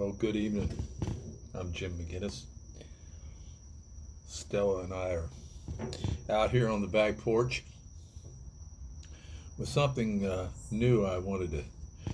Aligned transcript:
Well, 0.00 0.12
good 0.12 0.34
evening. 0.34 0.70
I'm 1.54 1.74
Jim 1.74 1.92
McGinnis. 1.92 2.44
Stella 4.26 4.84
and 4.84 4.94
I 4.94 5.10
are 5.10 5.28
out 6.30 6.50
here 6.50 6.70
on 6.70 6.80
the 6.80 6.86
back 6.86 7.18
porch 7.18 7.64
with 9.58 9.68
something 9.68 10.24
uh, 10.24 10.48
new 10.70 11.04
I 11.04 11.18
wanted 11.18 11.50
to 11.50 11.64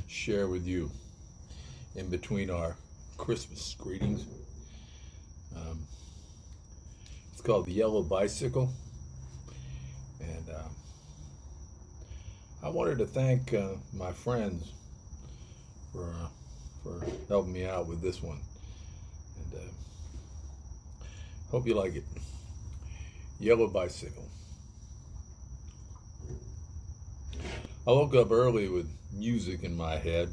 share 0.08 0.48
with 0.48 0.66
you 0.66 0.90
in 1.94 2.08
between 2.08 2.50
our 2.50 2.74
Christmas 3.18 3.76
greetings. 3.78 4.26
Um, 5.54 5.78
it's 7.30 7.40
called 7.40 7.66
the 7.66 7.72
Yellow 7.72 8.02
Bicycle. 8.02 8.68
And 10.20 10.50
uh, 10.50 10.68
I 12.64 12.68
wanted 12.68 12.98
to 12.98 13.06
thank 13.06 13.54
uh, 13.54 13.74
my 13.96 14.10
friends 14.10 14.72
for 15.92 16.02
uh, 16.02 16.26
for 16.86 17.06
helping 17.28 17.52
me 17.52 17.66
out 17.66 17.86
with 17.86 18.00
this 18.00 18.22
one. 18.22 18.38
And 19.38 19.60
uh, 19.60 21.04
hope 21.50 21.66
you 21.66 21.74
like 21.74 21.96
it. 21.96 22.04
Yellow 23.40 23.68
bicycle. 23.68 24.28
I 27.86 27.90
woke 27.90 28.14
up 28.14 28.30
early 28.30 28.68
with 28.68 28.90
music 29.12 29.62
in 29.62 29.76
my 29.76 29.96
head 29.96 30.32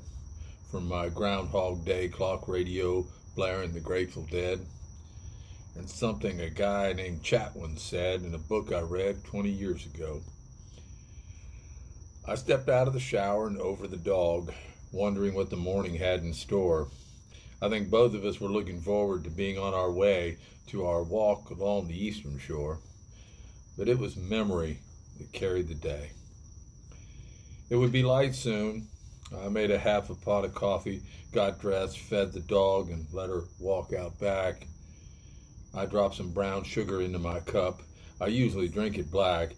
from 0.71 0.87
my 0.87 1.09
Groundhog 1.09 1.85
Day 1.85 2.07
clock 2.07 2.47
radio 2.47 3.05
blaring 3.35 3.73
the 3.73 3.79
Grateful 3.79 4.25
Dead 4.31 4.59
and 5.75 5.89
something 5.89 6.39
a 6.39 6.49
guy 6.49 6.93
named 6.93 7.23
Chatwin 7.23 7.77
said 7.77 8.21
in 8.21 8.33
a 8.33 8.39
book 8.39 8.71
I 8.71 8.81
read 8.81 9.23
20 9.23 9.49
years 9.49 9.85
ago. 9.85 10.21
I 12.27 12.35
stepped 12.35 12.69
out 12.69 12.87
of 12.87 12.93
the 12.93 12.99
shower 12.99 13.47
and 13.47 13.59
over 13.59 13.87
the 13.87 13.97
dog, 13.97 14.53
wondering 14.93 15.33
what 15.33 15.49
the 15.49 15.57
morning 15.57 15.95
had 15.95 16.21
in 16.21 16.33
store. 16.33 16.87
I 17.61 17.67
think 17.67 17.89
both 17.89 18.13
of 18.13 18.23
us 18.23 18.39
were 18.39 18.49
looking 18.49 18.79
forward 18.79 19.23
to 19.23 19.29
being 19.31 19.57
on 19.57 19.73
our 19.73 19.91
way 19.91 20.37
to 20.67 20.85
our 20.85 21.03
walk 21.03 21.49
along 21.49 21.87
the 21.87 22.05
eastern 22.05 22.37
shore, 22.37 22.79
but 23.77 23.89
it 23.89 23.97
was 23.97 24.15
memory 24.15 24.79
that 25.17 25.33
carried 25.33 25.67
the 25.67 25.75
day. 25.75 26.11
It 27.69 27.75
would 27.75 27.91
be 27.91 28.03
light 28.03 28.35
soon. 28.35 28.87
I 29.35 29.49
made 29.49 29.71
a 29.71 29.79
half 29.79 30.11
a 30.11 30.15
pot 30.15 30.45
of 30.45 30.53
coffee, 30.53 31.01
got 31.31 31.59
dressed, 31.59 31.97
fed 31.97 32.31
the 32.31 32.41
dog, 32.41 32.89
and 32.89 33.07
let 33.11 33.29
her 33.29 33.45
walk 33.59 33.93
out 33.93 34.19
back. 34.19 34.67
I 35.73 35.87
dropped 35.87 36.15
some 36.15 36.31
brown 36.31 36.63
sugar 36.63 37.01
into 37.01 37.17
my 37.17 37.39
cup. 37.39 37.81
I 38.21 38.27
usually 38.27 38.67
drink 38.67 38.99
it 38.99 39.09
black, 39.09 39.55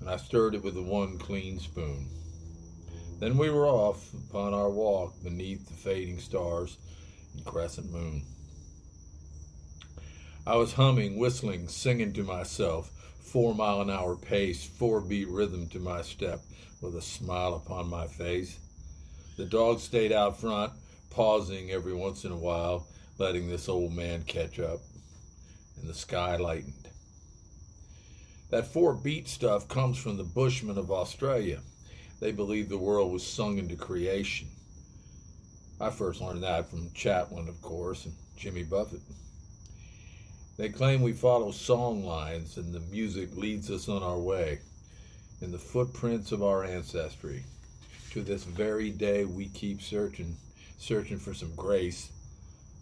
and 0.00 0.10
I 0.10 0.16
stirred 0.16 0.56
it 0.56 0.64
with 0.64 0.74
the 0.74 0.82
one 0.82 1.16
clean 1.16 1.60
spoon. 1.60 2.08
Then 3.20 3.38
we 3.38 3.48
were 3.48 3.66
off 3.66 4.12
upon 4.12 4.54
our 4.54 4.70
walk 4.70 5.14
beneath 5.22 5.66
the 5.66 5.74
fading 5.74 6.18
stars 6.18 6.76
and 7.34 7.44
crescent 7.44 7.90
moon. 7.92 8.22
I 10.46 10.56
was 10.56 10.74
humming, 10.74 11.16
whistling, 11.16 11.68
singing 11.68 12.12
to 12.14 12.22
myself, 12.22 12.90
four 13.22 13.54
mile 13.54 13.80
an 13.80 13.90
hour 13.90 14.16
pace, 14.16 14.66
four 14.66 15.00
beat 15.00 15.28
rhythm 15.28 15.68
to 15.68 15.78
my 15.78 16.02
step, 16.02 16.40
with 16.82 16.94
a 16.96 17.02
smile 17.02 17.54
upon 17.54 17.88
my 17.88 18.06
face. 18.06 18.58
The 19.36 19.46
dog 19.46 19.80
stayed 19.80 20.12
out 20.12 20.40
front, 20.40 20.72
pausing 21.10 21.70
every 21.70 21.94
once 21.94 22.24
in 22.24 22.32
a 22.32 22.36
while, 22.36 22.86
letting 23.18 23.48
this 23.48 23.68
old 23.68 23.94
man 23.94 24.22
catch 24.22 24.58
up, 24.58 24.80
and 25.80 25.88
the 25.88 25.94
sky 25.94 26.36
lightened. 26.36 26.88
That 28.50 28.66
four 28.66 28.92
beat 28.92 29.28
stuff 29.28 29.66
comes 29.68 29.98
from 29.98 30.16
the 30.16 30.24
Bushmen 30.24 30.78
of 30.78 30.90
Australia. 30.90 31.60
They 32.20 32.32
believe 32.32 32.68
the 32.68 32.78
world 32.78 33.12
was 33.12 33.26
sung 33.26 33.58
into 33.58 33.76
creation. 33.76 34.48
I 35.80 35.90
first 35.90 36.20
learned 36.20 36.42
that 36.44 36.70
from 36.70 36.90
Chatwin, 36.90 37.48
of 37.48 37.60
course, 37.60 38.04
and 38.04 38.14
Jimmy 38.36 38.62
Buffett. 38.62 39.00
They 40.56 40.68
claim 40.68 41.02
we 41.02 41.12
follow 41.12 41.50
song 41.50 42.04
lines 42.04 42.56
and 42.56 42.72
the 42.72 42.80
music 42.80 43.36
leads 43.36 43.70
us 43.70 43.88
on 43.88 44.02
our 44.02 44.18
way 44.18 44.60
in 45.40 45.50
the 45.50 45.58
footprints 45.58 46.30
of 46.30 46.42
our 46.42 46.64
ancestry. 46.64 47.42
To 48.12 48.22
this 48.22 48.44
very 48.44 48.90
day, 48.90 49.24
we 49.24 49.48
keep 49.48 49.82
searching, 49.82 50.36
searching 50.78 51.18
for 51.18 51.34
some 51.34 51.52
grace. 51.56 52.12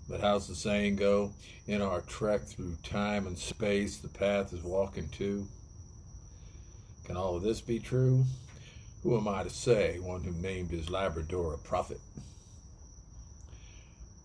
But 0.08 0.20
how's 0.20 0.46
the 0.46 0.54
saying 0.54 0.96
go? 0.96 1.32
In 1.66 1.80
our 1.80 2.02
trek 2.02 2.42
through 2.42 2.76
time 2.82 3.26
and 3.26 3.38
space, 3.38 3.96
the 3.96 4.08
path 4.08 4.52
is 4.52 4.62
walking 4.62 5.08
too. 5.08 5.46
Can 7.04 7.16
all 7.16 7.36
of 7.36 7.42
this 7.42 7.62
be 7.62 7.78
true? 7.78 8.24
Who 9.02 9.16
am 9.16 9.26
I 9.26 9.42
to 9.42 9.50
say, 9.50 9.98
one 9.98 10.22
who 10.22 10.30
named 10.30 10.70
his 10.70 10.88
Labrador 10.88 11.54
a 11.54 11.58
prophet? 11.58 12.00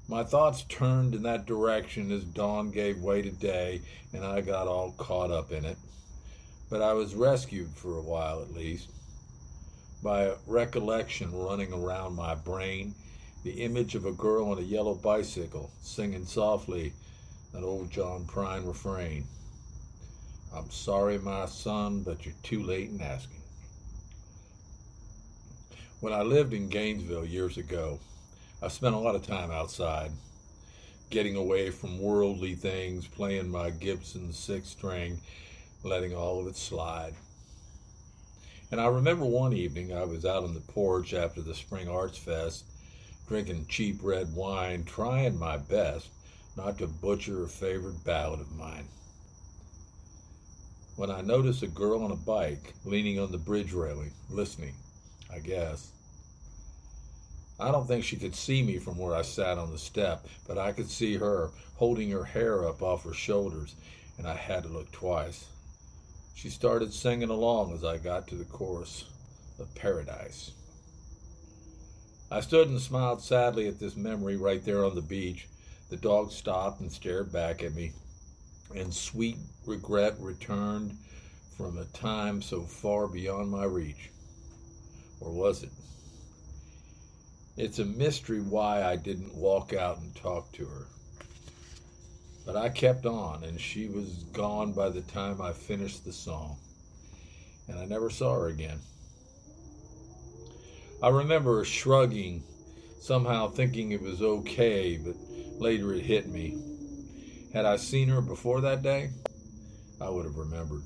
My 0.07 0.23
thoughts 0.23 0.63
turned 0.69 1.15
in 1.15 1.23
that 1.23 1.45
direction 1.45 2.11
as 2.11 2.23
dawn 2.23 2.71
gave 2.71 2.99
way 2.99 3.21
to 3.23 3.31
day, 3.31 3.81
and 4.13 4.23
I 4.23 4.41
got 4.41 4.67
all 4.67 4.91
caught 4.91 5.31
up 5.31 5.51
in 5.51 5.65
it. 5.65 5.77
But 6.69 6.81
I 6.81 6.93
was 6.93 7.15
rescued 7.15 7.71
for 7.75 7.97
a 7.97 8.01
while 8.01 8.41
at 8.41 8.53
least 8.53 8.89
by 10.03 10.23
a 10.23 10.35
recollection 10.45 11.31
running 11.33 11.73
around 11.73 12.15
my 12.15 12.35
brain 12.35 12.94
the 13.44 13.63
image 13.63 13.95
of 13.95 14.05
a 14.05 14.11
girl 14.11 14.51
on 14.51 14.59
a 14.59 14.61
yellow 14.61 14.94
bicycle 14.94 15.71
singing 15.81 16.25
softly 16.25 16.94
an 17.53 17.63
old 17.63 17.89
John 17.89 18.25
Prine 18.25 18.67
refrain 18.67 19.25
I'm 20.53 20.69
sorry, 20.69 21.17
my 21.17 21.45
son, 21.45 22.03
but 22.03 22.25
you're 22.25 22.35
too 22.41 22.63
late 22.63 22.89
in 22.89 23.01
asking. 23.01 23.36
When 25.99 26.13
I 26.13 26.21
lived 26.21 26.53
in 26.53 26.69
Gainesville 26.69 27.25
years 27.25 27.57
ago, 27.57 27.99
I 28.61 28.67
spent 28.67 28.93
a 28.93 28.99
lot 28.99 29.15
of 29.15 29.25
time 29.25 29.49
outside, 29.49 30.11
getting 31.09 31.35
away 31.35 31.71
from 31.71 31.99
worldly 31.99 32.53
things, 32.53 33.07
playing 33.07 33.49
my 33.49 33.71
Gibson 33.71 34.31
six 34.31 34.69
string, 34.69 35.19
letting 35.83 36.13
all 36.13 36.39
of 36.39 36.45
it 36.45 36.55
slide. 36.55 37.15
And 38.69 38.79
I 38.79 38.85
remember 38.85 39.25
one 39.25 39.53
evening 39.53 39.91
I 39.91 40.03
was 40.03 40.23
out 40.23 40.43
on 40.43 40.53
the 40.53 40.59
porch 40.59 41.15
after 41.15 41.41
the 41.41 41.55
Spring 41.55 41.89
Arts 41.89 42.19
Fest, 42.19 42.65
drinking 43.27 43.65
cheap 43.67 43.97
red 44.03 44.35
wine, 44.35 44.83
trying 44.83 45.39
my 45.39 45.57
best 45.57 46.09
not 46.55 46.77
to 46.77 46.85
butcher 46.85 47.43
a 47.43 47.47
favorite 47.47 48.03
ballad 48.05 48.41
of 48.41 48.55
mine. 48.55 48.87
When 50.95 51.09
I 51.09 51.21
noticed 51.21 51.63
a 51.63 51.67
girl 51.67 52.03
on 52.03 52.11
a 52.11 52.15
bike 52.15 52.75
leaning 52.85 53.19
on 53.19 53.31
the 53.31 53.39
bridge 53.39 53.73
railing, 53.73 54.11
listening, 54.29 54.75
I 55.33 55.39
guess. 55.39 55.91
I 57.59 57.71
don't 57.71 57.88
think 57.88 58.03
she 58.03 58.17
could 58.17 58.35
see 58.35 58.61
me 58.61 58.77
from 58.77 58.97
where 58.97 59.15
I 59.15 59.23
sat 59.23 59.57
on 59.57 59.71
the 59.71 59.79
step, 59.79 60.27
but 60.47 60.57
I 60.57 60.71
could 60.71 60.89
see 60.89 61.15
her 61.17 61.49
holding 61.75 62.11
her 62.11 62.23
hair 62.23 62.67
up 62.67 62.81
off 62.81 63.03
her 63.03 63.13
shoulders, 63.13 63.75
and 64.17 64.27
I 64.27 64.35
had 64.35 64.63
to 64.63 64.69
look 64.69 64.91
twice. 64.91 65.45
She 66.35 66.49
started 66.49 66.93
singing 66.93 67.29
along 67.29 67.73
as 67.73 67.83
I 67.83 67.97
got 67.97 68.27
to 68.27 68.35
the 68.35 68.45
chorus 68.45 69.05
of 69.59 69.73
Paradise. 69.73 70.51
I 72.29 72.41
stood 72.41 72.69
and 72.69 72.79
smiled 72.79 73.21
sadly 73.21 73.67
at 73.67 73.79
this 73.79 73.95
memory 73.95 74.35
right 74.35 74.63
there 74.63 74.85
on 74.85 74.94
the 74.94 75.01
beach. 75.01 75.47
The 75.89 75.97
dog 75.97 76.31
stopped 76.31 76.81
and 76.81 76.91
stared 76.91 77.31
back 77.31 77.63
at 77.63 77.73
me, 77.73 77.94
and 78.75 78.94
sweet 78.94 79.38
regret 79.65 80.15
returned 80.19 80.95
from 81.57 81.77
a 81.77 81.85
time 81.85 82.41
so 82.41 82.61
far 82.61 83.07
beyond 83.07 83.49
my 83.49 83.63
reach. 83.63 84.11
Or 85.19 85.31
was 85.31 85.63
it? 85.63 85.72
It's 87.57 87.79
a 87.79 87.85
mystery 87.85 88.39
why 88.39 88.83
I 88.83 88.95
didn't 88.95 89.35
walk 89.35 89.73
out 89.73 89.97
and 89.97 90.16
talk 90.16 90.51
to 90.53 90.66
her. 90.66 90.85
But 92.45 92.55
I 92.55 92.69
kept 92.69 93.05
on, 93.05 93.44
and 93.44 93.59
she 93.59 93.88
was 93.88 94.23
gone 94.31 94.73
by 94.73 94.89
the 94.89 95.01
time 95.01 95.41
I 95.41 95.53
finished 95.53 96.06
the 96.06 96.13
song. 96.13 96.57
And 97.67 97.79
I 97.79 97.85
never 97.85 98.09
saw 98.09 98.35
her 98.35 98.47
again. 98.47 98.79
I 101.01 101.09
remember 101.09 101.63
shrugging, 101.66 102.44
somehow 103.01 103.50
thinking 103.50 103.91
it 103.91 104.01
was 104.01 104.22
okay, 104.22 104.97
but 104.97 105.16
later 105.59 105.94
it 105.94 106.03
hit 106.03 106.27
me. 106.27 106.57
Had 107.53 107.65
I 107.65 107.77
seen 107.77 108.07
her 108.09 108.21
before 108.21 108.62
that 108.62 108.83
day, 108.83 109.09
I 110.00 110.09
would 110.09 110.25
have 110.25 110.38
remembered. 110.38 110.83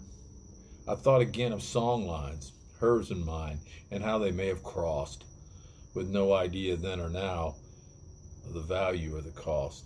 I 0.87 0.95
thought 0.95 1.21
again 1.21 1.51
of 1.51 1.61
song 1.61 2.07
lines, 2.07 2.53
hers 2.81 3.11
and 3.11 3.23
mine, 3.23 3.59
and 3.91 4.03
how 4.03 4.17
they 4.17 4.31
may 4.31 4.47
have 4.47 4.63
crossed, 4.63 5.23
with 5.93 6.09
no 6.09 6.33
idea 6.33 6.75
then 6.75 6.99
or 6.99 7.09
now 7.09 7.55
of 8.45 8.53
the 8.53 8.61
value 8.61 9.15
or 9.15 9.21
the 9.21 9.31
cost. 9.31 9.85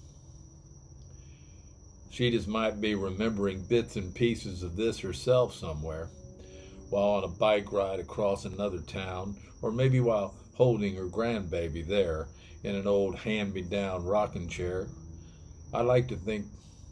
She 2.10 2.32
just 2.32 2.48
might 2.48 2.80
be 2.80 2.96
remembering 2.96 3.62
bits 3.62 3.98
and 3.98 4.16
pieces 4.16 4.64
of 4.64 4.78
this 4.78 5.00
herself 5.00 5.54
somewhere, 5.54 6.08
while 6.90 7.10
on 7.10 7.26
a 7.26 7.28
bike 7.28 7.74
ride 7.74 8.00
across 8.00 8.46
another 8.46 8.80
town, 8.80 9.36
or 9.62 9.72
maybe 9.72 10.00
while 10.00 10.34
holding 10.54 10.96
her 10.96 11.08
grandbaby 11.08 11.86
there 11.86 12.30
in 12.64 12.76
an 12.76 12.88
old 12.88 13.18
hand 13.18 13.54
me 13.54 13.62
down 13.62 14.06
rocking 14.06 14.48
chair. 14.48 14.88
I 15.74 15.82
like 15.82 16.08
to 16.08 16.16
think 16.16 16.46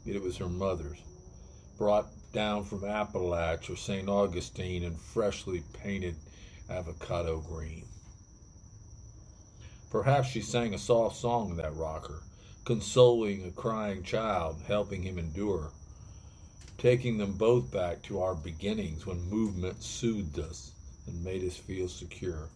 that 0.05 0.15
it 0.15 0.21
was 0.21 0.35
her 0.38 0.50
mother's, 0.50 1.01
brought 1.77 2.07
down 2.33 2.63
from 2.63 2.81
Apalach 2.81 3.69
or 3.69 3.77
St. 3.77 4.09
Augustine 4.09 4.83
in 4.83 4.95
freshly 4.95 5.63
painted 5.71 6.15
avocado 6.69 7.39
green. 7.39 7.85
Perhaps 9.91 10.30
she 10.30 10.41
sang 10.41 10.74
a 10.74 10.77
soft 10.77 11.15
song 11.15 11.51
in 11.51 11.57
that 11.57 11.75
rocker, 11.75 12.24
consoling 12.65 13.45
a 13.45 13.51
crying 13.51 14.01
child, 14.01 14.59
helping 14.68 15.03
him 15.03 15.19
endure, 15.19 15.69
taking 16.80 17.18
them 17.18 17.33
both 17.33 17.71
back 17.71 18.01
to 18.01 18.19
our 18.19 18.33
beginnings 18.33 19.06
when 19.06 19.29
movement 19.29 19.83
soothed 19.83 20.39
us 20.39 20.71
and 21.06 21.24
made 21.24 21.44
us 21.44 21.56
feel 21.56 21.88
secure. 21.88 22.50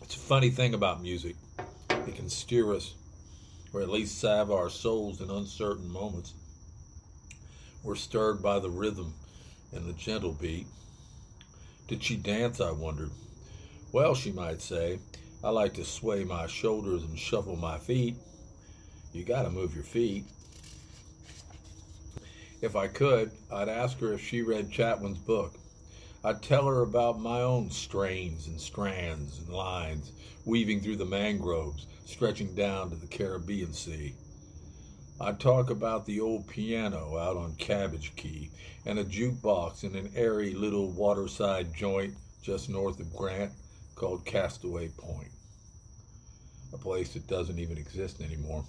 It's 0.00 0.16
a 0.16 0.18
funny 0.18 0.48
thing 0.48 0.72
about 0.72 1.02
music. 1.02 1.36
Can 2.12 2.28
steer 2.28 2.72
us, 2.72 2.94
or 3.72 3.80
at 3.80 3.90
least 3.90 4.18
salve 4.18 4.50
our 4.50 4.70
souls 4.70 5.20
in 5.20 5.30
uncertain 5.30 5.90
moments. 5.90 6.34
We're 7.82 7.94
stirred 7.94 8.42
by 8.42 8.58
the 8.58 8.70
rhythm 8.70 9.14
and 9.72 9.86
the 9.86 9.92
gentle 9.92 10.32
beat. 10.32 10.66
Did 11.86 12.02
she 12.02 12.16
dance? 12.16 12.60
I 12.60 12.70
wondered. 12.70 13.10
Well, 13.92 14.14
she 14.14 14.32
might 14.32 14.60
say, 14.60 14.98
I 15.42 15.50
like 15.50 15.74
to 15.74 15.84
sway 15.84 16.24
my 16.24 16.46
shoulders 16.46 17.02
and 17.02 17.18
shuffle 17.18 17.56
my 17.56 17.78
feet. 17.78 18.16
You 19.12 19.24
got 19.24 19.42
to 19.42 19.50
move 19.50 19.74
your 19.74 19.84
feet. 19.84 20.24
If 22.60 22.74
I 22.74 22.88
could, 22.88 23.30
I'd 23.52 23.68
ask 23.68 23.98
her 24.00 24.12
if 24.12 24.20
she 24.20 24.42
read 24.42 24.70
Chatwin's 24.70 25.18
book. 25.18 25.54
I'd 26.24 26.42
tell 26.42 26.66
her 26.66 26.82
about 26.82 27.20
my 27.20 27.42
own 27.42 27.70
strains 27.70 28.48
and 28.48 28.60
strands 28.60 29.38
and 29.38 29.48
lines 29.48 30.10
weaving 30.44 30.80
through 30.80 30.96
the 30.96 31.04
mangroves, 31.04 31.86
stretching 32.06 32.54
down 32.56 32.90
to 32.90 32.96
the 32.96 33.06
Caribbean 33.06 33.72
Sea. 33.72 34.14
I'd 35.20 35.38
talk 35.38 35.70
about 35.70 36.06
the 36.06 36.20
old 36.20 36.48
piano 36.48 37.16
out 37.16 37.36
on 37.36 37.54
Cabbage 37.54 38.16
Key 38.16 38.50
and 38.84 38.98
a 38.98 39.04
jukebox 39.04 39.84
in 39.84 39.94
an 39.94 40.10
airy 40.16 40.54
little 40.54 40.90
waterside 40.90 41.72
joint 41.72 42.14
just 42.42 42.68
north 42.68 42.98
of 42.98 43.14
Grant 43.14 43.52
called 43.94 44.24
Castaway 44.24 44.88
Point, 44.88 45.30
a 46.72 46.78
place 46.78 47.12
that 47.12 47.28
doesn't 47.28 47.60
even 47.60 47.78
exist 47.78 48.20
anymore. 48.20 48.64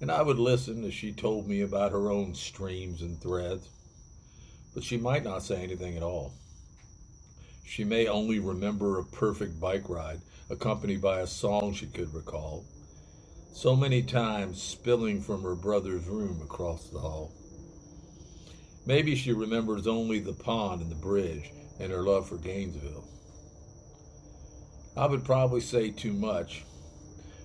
And 0.00 0.10
I 0.10 0.22
would 0.22 0.40
listen 0.40 0.84
as 0.84 0.94
she 0.94 1.12
told 1.12 1.46
me 1.46 1.60
about 1.60 1.92
her 1.92 2.10
own 2.10 2.34
streams 2.34 3.02
and 3.02 3.20
threads 3.20 3.68
but 4.74 4.84
she 4.84 4.96
might 4.96 5.24
not 5.24 5.42
say 5.42 5.62
anything 5.62 5.96
at 5.96 6.02
all. 6.02 6.32
She 7.64 7.84
may 7.84 8.06
only 8.06 8.38
remember 8.38 8.98
a 8.98 9.04
perfect 9.04 9.60
bike 9.60 9.88
ride, 9.88 10.20
accompanied 10.50 11.00
by 11.00 11.20
a 11.20 11.26
song 11.26 11.72
she 11.72 11.86
could 11.86 12.12
recall, 12.14 12.64
so 13.52 13.76
many 13.76 14.02
times 14.02 14.62
spilling 14.62 15.20
from 15.20 15.42
her 15.42 15.54
brother's 15.54 16.06
room 16.06 16.40
across 16.42 16.88
the 16.88 16.98
hall. 16.98 17.32
Maybe 18.84 19.14
she 19.14 19.32
remembers 19.32 19.86
only 19.86 20.18
the 20.18 20.32
pond 20.32 20.82
and 20.82 20.90
the 20.90 20.96
bridge 20.96 21.50
and 21.78 21.92
her 21.92 22.02
love 22.02 22.28
for 22.28 22.36
Gainesville. 22.36 23.04
I 24.96 25.06
would 25.06 25.24
probably 25.24 25.60
say 25.60 25.90
too 25.90 26.12
much. 26.12 26.64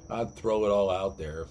I'd 0.10 0.34
throw 0.34 0.66
it 0.66 0.70
all 0.70 0.90
out 0.90 1.18
there, 1.18 1.48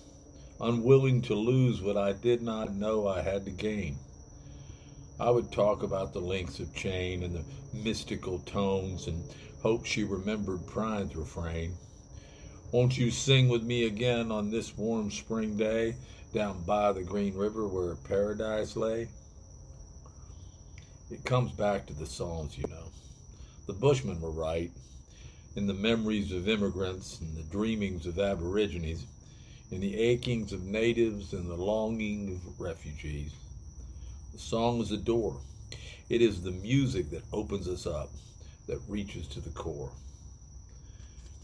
unwilling 0.61 1.23
to 1.23 1.35
lose 1.35 1.81
what 1.81 1.97
I 1.97 2.13
did 2.13 2.43
not 2.43 2.75
know 2.75 3.07
I 3.07 3.23
had 3.23 3.45
to 3.47 3.51
gain. 3.51 3.99
I 5.19 5.31
would 5.31 5.51
talk 5.51 5.83
about 5.83 6.13
the 6.13 6.21
links 6.21 6.61
of 6.61 6.75
chain 6.75 7.23
and 7.23 7.35
the 7.35 7.45
mystical 7.73 8.39
tones 8.41 9.07
and 9.07 9.25
hope 9.63 9.87
she 9.87 10.05
remembered 10.05 10.67
Prine's 10.67 11.17
refrain. 11.17 11.75
Won't 12.71 12.99
you 12.99 13.11
sing 13.11 13.49
with 13.49 13.63
me 13.63 13.87
again 13.87 14.31
on 14.31 14.51
this 14.51 14.77
warm 14.77 15.11
spring 15.11 15.57
day 15.57 15.97
down 16.35 16.65
by 16.65 16.93
the 16.93 17.03
green 17.03 17.35
river 17.35 17.67
where 17.67 17.95
paradise 17.95 18.77
lay? 18.77 19.09
It 21.11 21.25
comes 21.25 21.53
back 21.53 21.87
to 21.87 21.95
the 21.95 22.05
songs, 22.05 22.59
you 22.59 22.65
know. 22.69 22.91
The 23.67 23.73
Bushmen 23.73 24.21
were 24.21 24.31
right 24.31 24.71
in 25.55 25.67
the 25.67 25.73
memories 25.73 26.31
of 26.31 26.47
immigrants 26.47 27.21
and 27.21 27.35
the 27.35 27.43
dreamings 27.45 28.05
of 28.05 28.19
aborigines, 28.19 29.07
in 29.71 29.81
the 29.81 29.99
achings 29.99 30.53
of 30.53 30.65
natives 30.65 31.33
and 31.33 31.49
the 31.49 31.57
longing 31.57 32.39
of 32.47 32.61
refugees. 32.61 33.33
The 34.33 34.39
song 34.39 34.81
is 34.81 34.91
the 34.91 34.97
door. 34.97 35.41
It 36.09 36.23
is 36.23 36.43
the 36.43 36.51
music 36.51 37.11
that 37.11 37.25
opens 37.33 37.69
us 37.69 37.87
up, 37.87 38.11
that 38.67 38.81
reaches 38.89 39.27
to 39.29 39.41
the 39.41 39.51
core. 39.51 39.93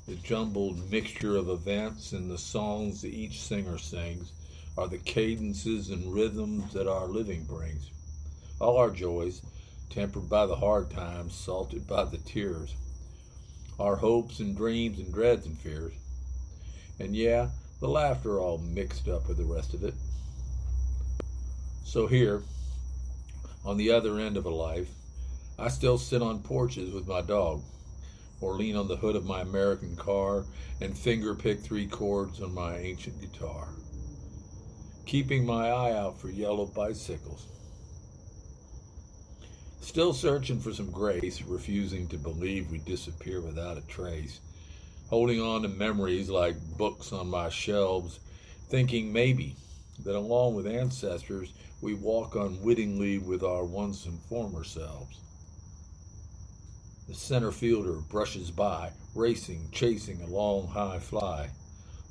The 0.07 0.15
jumbled 0.17 0.91
mixture 0.91 1.37
of 1.37 1.49
events 1.49 2.13
and 2.13 2.31
the 2.31 2.39
songs 2.39 3.03
that 3.03 3.15
each 3.15 3.41
singer 3.41 3.79
sings 3.79 4.33
are 4.77 4.89
the 4.89 4.99
cadences 4.99 5.91
and 5.91 6.13
rhythms 6.13 6.73
that 6.73 6.87
our 6.87 7.07
living 7.07 7.45
brings. 7.45 7.91
All 8.61 8.77
our 8.77 8.91
joys, 8.91 9.43
tempered 9.91 10.29
by 10.29 10.47
the 10.47 10.57
hard 10.57 10.91
times, 10.91 11.35
salted 11.35 11.87
by 11.87 12.05
the 12.05 12.19
tears, 12.19 12.75
our 13.79 13.97
hopes 13.97 14.41
and 14.41 14.57
dreams 14.57 14.99
and 14.99 15.13
dreads 15.13 15.47
and 15.47 15.59
fears. 15.59 15.93
And 16.99 17.15
yeah, 17.15 17.49
the 17.81 17.89
laughter 17.89 18.41
all 18.41 18.59
mixed 18.59 19.09
up 19.09 19.29
with 19.29 19.39
the 19.39 19.45
rest 19.45 19.75
of 19.75 19.83
it. 19.85 19.95
So 21.85 22.07
here, 22.07 22.43
on 23.65 23.77
the 23.77 23.91
other 23.91 24.19
end 24.19 24.37
of 24.37 24.47
a 24.47 24.51
life, 24.51 24.89
I 25.59 25.69
still 25.69 25.99
sit 25.99 26.23
on 26.23 26.43
porches 26.43 26.93
with 26.93 27.07
my 27.07 27.21
dog, 27.21 27.63
or 28.41 28.55
lean 28.55 28.77
on 28.77 28.89
the 28.89 28.97
hood 28.97 29.15
of 29.15 29.25
my 29.25 29.43
American 29.43 29.95
car 29.97 30.45
and 30.81 30.99
finger 30.99 31.35
pick 31.35 31.61
three 31.61 31.87
chords 31.87 32.41
on 32.41 32.53
my 32.53 32.77
ancient 32.77 33.21
guitar, 33.21 33.69
keeping 35.07 35.47
my 35.47 35.69
eye 35.69 35.93
out 35.93 36.19
for 36.19 36.29
yellow 36.29 36.67
bicycles. 36.67 37.47
Still 39.81 40.13
searching 40.13 40.59
for 40.59 40.73
some 40.73 40.91
grace, 40.91 41.43
refusing 41.43 42.09
to 42.09 42.17
believe 42.17 42.71
we 42.71 42.79
disappear 42.79 43.41
without 43.41 43.79
a 43.79 43.83
trace, 43.83 44.41
holding 45.09 45.41
on 45.41 45.63
to 45.63 45.69
memories 45.69 46.31
like 46.31 46.57
books 46.77 47.13
on 47.13 47.29
my 47.29 47.49
shelves, 47.49 48.19
thinking 48.69 49.13
maybe 49.13 49.55
that 50.05 50.17
along 50.17 50.55
with 50.55 50.67
ancestors, 50.67 51.53
we 51.83 51.95
walk 51.95 52.37
unwittingly 52.37 53.19
with 53.19 53.43
our 53.43 53.65
once 53.65 54.07
and 54.07 54.19
former 54.23 54.63
selves. 54.63 55.19
The 57.09 57.15
center 57.15 57.51
fielder 57.51 57.95
brushes 58.09 58.53
by, 58.53 58.93
racing, 59.17 59.69
chasing 59.73 60.23
a 60.23 60.29
long 60.29 60.69
high 60.69 61.01
fly. 61.01 61.51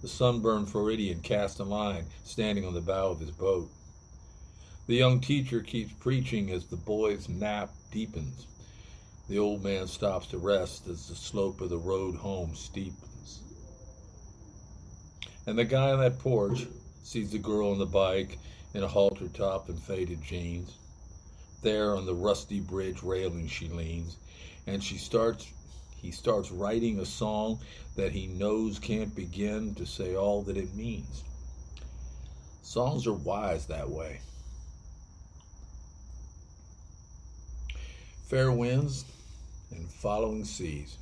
The 0.02 0.10
sunburned 0.10 0.70
Floridian 0.70 1.22
casts 1.22 1.60
a 1.60 1.64
line, 1.64 2.06
standing 2.26 2.66
on 2.66 2.74
the 2.74 2.82
bow 2.82 3.12
of 3.12 3.22
his 3.22 3.32
boat. 3.32 3.70
The 4.88 4.96
young 4.96 5.22
teacher 5.22 5.62
keeps 5.62 5.94
preaching 5.94 6.52
as 6.52 6.66
the 6.66 6.76
boy's 6.76 7.30
nap 7.30 7.72
deepens. 7.92 8.48
The 9.30 9.40
old 9.40 9.64
man 9.64 9.88
stops 9.88 10.28
to 10.28 10.38
rest 10.38 10.88
as 10.90 11.08
the 11.08 11.16
slope 11.16 11.62
of 11.62 11.70
the 11.70 11.78
road 11.78 12.16
home 12.16 12.52
steepens. 12.56 13.40
And 15.48 15.58
the 15.58 15.64
guy 15.64 15.92
on 15.92 16.00
that 16.02 16.20
porch 16.20 16.68
sees 17.04 17.32
the 17.32 17.38
girl 17.38 17.72
on 17.72 17.78
the 17.78 17.86
bike 17.86 18.38
in 18.74 18.84
a 18.84 18.88
halter 18.88 19.28
top 19.28 19.70
and 19.70 19.80
faded 19.80 20.22
jeans. 20.24 20.76
There 21.62 21.96
on 21.96 22.06
the 22.06 22.14
rusty 22.14 22.60
bridge 22.60 23.04
railing 23.04 23.48
she 23.48 23.68
leans, 23.68 24.18
and 24.68 24.84
she 24.84 24.98
starts 24.98 25.48
he 26.02 26.10
starts 26.10 26.52
writing 26.52 27.00
a 27.00 27.06
song 27.06 27.60
that 27.96 28.12
he 28.12 28.26
knows 28.26 28.80
can't 28.80 29.16
begin 29.16 29.76
to 29.76 29.86
say 29.86 30.16
all 30.16 30.42
that 30.44 30.58
it 30.58 30.74
means. 30.74 31.24
Songs 32.64 33.06
are 33.06 33.14
wise 33.14 33.68
that 33.68 33.90
way. 33.90 34.22
Fair 38.28 38.52
winds 38.52 39.06
and 39.72 39.88
following 39.92 40.44
seas. 40.44 40.98